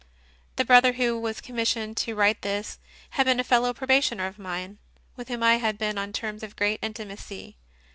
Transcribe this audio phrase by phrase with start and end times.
[0.55, 2.79] The Brother who was commissioned to write this
[3.11, 4.79] had been a fellow probationer of mine,
[5.15, 7.55] with whom I had been on terms of great intimacy.